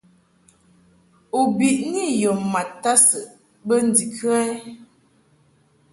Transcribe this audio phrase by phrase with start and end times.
[1.39, 3.27] U biʼni yɔ mad ma tadsɨʼ
[3.67, 4.35] bə ndikə?